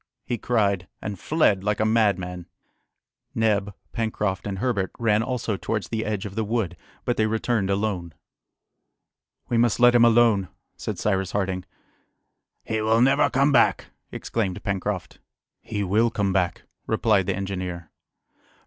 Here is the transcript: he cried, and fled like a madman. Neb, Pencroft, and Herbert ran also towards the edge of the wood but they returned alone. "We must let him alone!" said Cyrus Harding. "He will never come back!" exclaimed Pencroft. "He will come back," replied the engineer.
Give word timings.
he 0.25 0.35
cried, 0.35 0.87
and 0.99 1.19
fled 1.19 1.63
like 1.63 1.79
a 1.79 1.85
madman. 1.85 2.47
Neb, 3.35 3.71
Pencroft, 3.91 4.47
and 4.47 4.57
Herbert 4.57 4.89
ran 4.97 5.21
also 5.21 5.57
towards 5.57 5.89
the 5.89 6.05
edge 6.05 6.25
of 6.25 6.33
the 6.33 6.43
wood 6.43 6.75
but 7.05 7.17
they 7.17 7.27
returned 7.27 7.69
alone. 7.69 8.15
"We 9.47 9.59
must 9.59 9.79
let 9.79 9.93
him 9.93 10.03
alone!" 10.03 10.49
said 10.75 10.97
Cyrus 10.97 11.33
Harding. 11.33 11.65
"He 12.63 12.81
will 12.81 12.99
never 13.01 13.29
come 13.29 13.51
back!" 13.51 13.91
exclaimed 14.11 14.63
Pencroft. 14.63 15.19
"He 15.61 15.83
will 15.83 16.09
come 16.09 16.33
back," 16.33 16.63
replied 16.87 17.27
the 17.27 17.35
engineer. 17.35 17.91